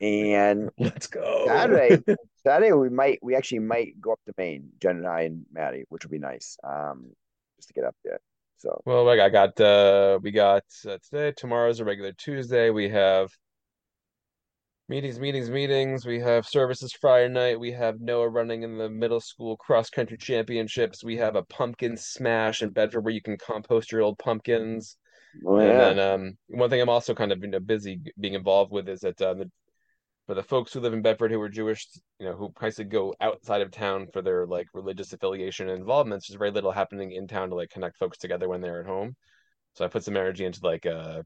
[0.00, 2.02] and let's go Saturday.
[2.44, 5.84] Saturday we might we actually might go up to Maine, Jen and I and Maddie,
[5.88, 6.56] which would be nice.
[6.64, 7.12] Um,
[7.56, 8.20] just to get up there.
[8.58, 11.32] So well, like I got uh, we got uh, today.
[11.36, 12.70] Tomorrow's a regular Tuesday.
[12.70, 13.28] We have
[14.88, 16.06] meetings, meetings, meetings.
[16.06, 17.58] We have services Friday night.
[17.58, 21.02] We have Noah running in the middle school cross country championships.
[21.02, 24.96] We have a pumpkin smash in Bedford where you can compost your old pumpkins.
[25.46, 25.70] Oh, yeah.
[25.70, 28.88] And then um, one thing I'm also kind of you know, busy being involved with
[28.88, 29.50] is that uh, the,
[30.26, 31.86] for the folks who live in Bedford who are Jewish,
[32.18, 36.28] you know, who basically go outside of town for their like religious affiliation and involvements,
[36.28, 39.16] there's very little happening in town to like connect folks together when they're at home.
[39.74, 41.22] So I put some energy into like uh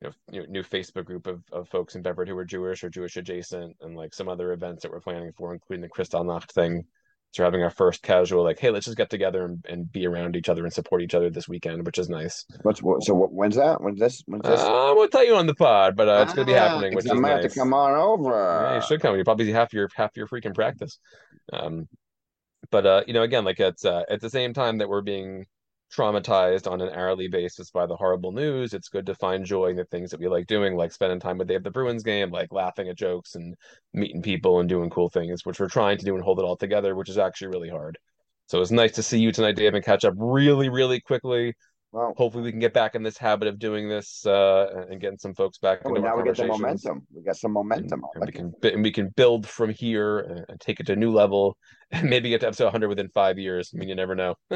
[0.00, 3.16] you know, new Facebook group of, of folks in Bedford who are Jewish or Jewish
[3.16, 6.84] adjacent, and like some other events that we're planning for, including the Kristallnacht thing
[7.32, 10.06] So we're having our first casual, like, hey, let's just get together and, and be
[10.06, 12.46] around each other and support each other this weekend, which is nice.
[12.62, 13.14] What's what, so?
[13.14, 13.82] What, when's that?
[13.82, 14.22] When's this?
[14.26, 14.60] When's this?
[14.60, 16.68] Uh, I won't tell you on the pod, but uh, it's going to be Ah,
[16.68, 17.42] happening, which I is might nice.
[17.42, 18.30] have to come on over.
[18.70, 19.14] Yeah, you should come.
[19.16, 20.98] You probably half your half your freaking practice.
[21.52, 21.86] Um,
[22.70, 25.44] but uh, you know, again, like it's uh, at the same time that we're being
[25.94, 29.76] traumatized on an hourly basis by the horrible news, it's good to find joy in
[29.76, 32.52] the things that we like doing, like spending time with Dave the Bruins game, like
[32.52, 33.54] laughing at jokes and
[33.92, 36.56] meeting people and doing cool things, which we're trying to do and hold it all
[36.56, 37.98] together, which is actually really hard.
[38.46, 41.54] So it's nice to see you tonight, Dave, and catch up really, really quickly.
[41.92, 45.18] Well, Hopefully, we can get back in this habit of doing this uh, and getting
[45.18, 47.06] some folks back well, into now we get the momentum.
[47.14, 48.04] We got some momentum.
[48.04, 48.34] I and we it.
[48.34, 51.56] can and we can build from here and, and take it to a new level
[51.90, 53.70] and maybe get to episode 100 within five years.
[53.74, 54.34] I mean, you never know.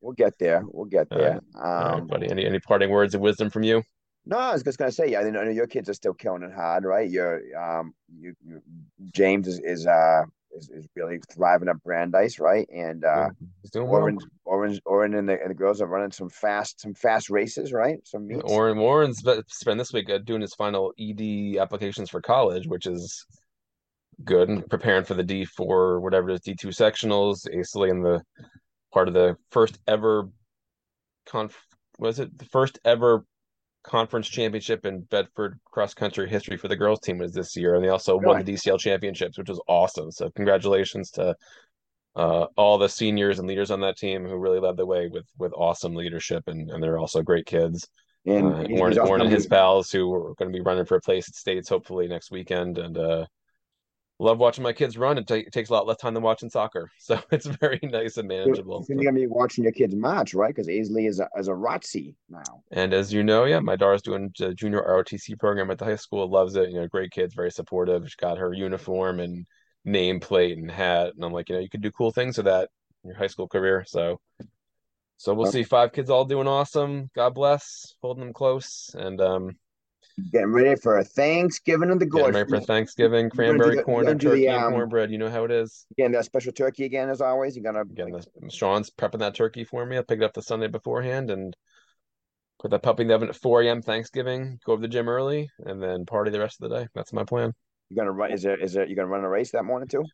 [0.00, 0.62] We'll get there.
[0.64, 1.40] We'll get there.
[1.54, 2.30] Right, Um, buddy.
[2.30, 3.82] Any any parting words of wisdom from you?
[4.26, 6.52] no, I was just gonna say, yeah, I know your kids are still killing it
[6.52, 7.08] hard, right?
[7.08, 8.60] You're, um, you, you
[9.14, 12.68] James is is uh is, is really thriving at Brandeis, right?
[12.72, 13.30] And uh,
[13.62, 14.02] he's doing well.
[14.44, 17.98] Orange, and the and the girls are running some fast, some fast races, right?
[18.06, 18.42] Some meets.
[18.44, 23.26] Warren Warren's spent this week uh, doing his final ED applications for college, which is
[24.24, 28.02] good, and preparing for the D four whatever it is D two sectionals, acely in
[28.02, 28.22] the
[28.98, 30.28] part of the first ever
[31.24, 31.56] conf
[32.00, 33.24] was it the first ever
[33.84, 37.84] conference championship in Bedford cross country history for the girls team was this year, and
[37.84, 40.10] they also won the DCL championships, which was awesome.
[40.10, 41.36] So congratulations to
[42.16, 45.26] uh, all the seniors and leaders on that team who really led the way with
[45.38, 47.86] with awesome leadership, and and they're also great kids.
[48.26, 51.00] And Uh, Warren, Warren and his pals who are going to be running for a
[51.00, 53.26] place at states hopefully next weekend, and uh,
[54.18, 55.18] love watching my kids run.
[55.18, 58.16] It, ta- it takes a lot less time than watching soccer, so it's very nice
[58.16, 58.84] and manageable.
[58.88, 60.54] You're gonna be watching your kids march, right?
[60.54, 62.62] Because Aisley is a is a ROTC now.
[62.70, 65.96] And as you know, yeah, my daughter's doing the junior ROTC program at the high
[65.96, 66.28] school.
[66.28, 66.70] Loves it.
[66.70, 68.08] You know, great kids, very supportive.
[68.08, 69.46] She got her uniform and
[69.86, 72.70] nameplate and hat, and I'm like, you know, you could do cool things with that
[73.04, 73.84] in your high school career.
[73.86, 74.20] So,
[75.16, 75.62] so we'll see.
[75.62, 77.10] Five kids all doing awesome.
[77.14, 79.56] God bless, holding them close, and um,
[80.32, 83.26] Getting ready for Thanksgiving in the getting ready for Thanksgiving.
[83.26, 85.10] You're Cranberry the- corn you're and gonna the, turkey and um, cornbread.
[85.10, 85.86] You know how it is.
[85.92, 87.56] Again, that special turkey again as always.
[87.56, 89.96] You're gonna Again, the, Sean's prepping that turkey for me.
[89.96, 91.56] I picked it up the Sunday beforehand and
[92.58, 93.82] put that puppy in the oven at 4 a.m.
[93.82, 94.58] Thanksgiving.
[94.64, 96.88] Go to the gym early and then party the rest of the day.
[96.94, 97.52] That's my plan.
[97.88, 98.32] you're gonna run.
[98.32, 100.04] Is there is there you gonna run a race that morning too?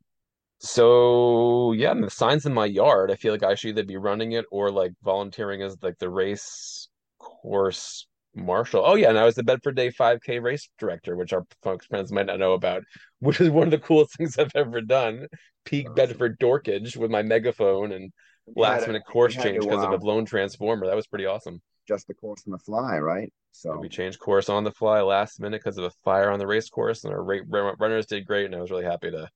[0.59, 3.11] So yeah, and the signs in my yard.
[3.11, 6.11] I feel like I should either be running it or like volunteering as like the
[6.11, 6.88] race
[7.19, 8.83] course marshal.
[8.85, 12.12] Oh yeah, and I was the Bedford Day 5K race director, which our folks friends
[12.12, 12.83] might not know about,
[13.20, 15.27] which is one of the coolest things I've ever done.
[15.64, 15.94] Peak Awesome.
[15.94, 18.12] Bedford Dorkage with my megaphone and
[18.55, 20.87] last minute course change because of a um, blown transformer.
[20.87, 21.61] That was pretty awesome.
[21.88, 23.33] Just the course on the fly, right?
[23.53, 26.47] So We changed course on the fly last minute because of a fire on the
[26.47, 29.29] race course, and our ra- ra- runners did great, and I was really happy to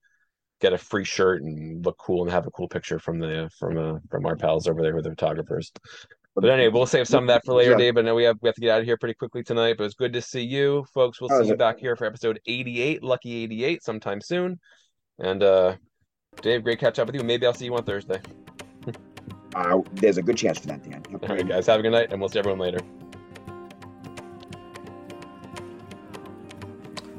[0.60, 3.78] get a free shirt and look cool and have a cool picture from the from
[3.78, 5.72] uh, from our pals over there with the photographers.
[6.40, 7.78] But anyway, we'll save some of that for later, Yeah.
[7.78, 7.96] Dave.
[7.98, 9.84] I know we have we have to get out of here pretty quickly tonight, but
[9.84, 11.20] it's good to see you, folks.
[11.20, 14.60] We'll see is you it- back here for episode 88, lucky 88, sometime soon.
[15.18, 15.76] And uh
[16.40, 17.22] Dave, great catch up with you.
[17.24, 18.20] Maybe I'll see you on Thursday.
[19.56, 21.02] uh, there's a good chance for that, Dan.
[21.12, 22.78] All right, guys, have a good night, and we'll see everyone later.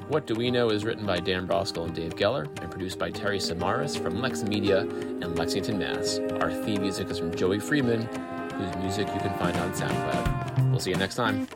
[0.08, 3.12] What Do We Know is written by Dan Brosgol and Dave Geller and produced by
[3.12, 6.19] Terry Samaras from Lex Media in Lexington, Mass.
[6.39, 8.08] Our theme music is from Joey Freeman,
[8.59, 10.69] whose music you can find on SoundCloud.
[10.71, 11.47] We'll see you next time.